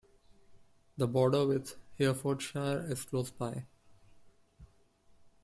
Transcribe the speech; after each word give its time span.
The 0.97 1.07
border 1.07 1.45
with 1.45 1.75
Herefordshire 1.99 2.87
is 2.91 3.05
close 3.05 3.29
by. 3.29 3.67